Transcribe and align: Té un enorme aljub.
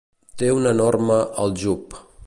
Té 0.41 0.49
un 0.61 0.65
enorme 0.69 1.19
aljub. 1.45 1.99